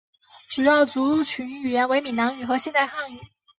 [0.49, 3.19] 主要族群语言为闽南语和现代汉语。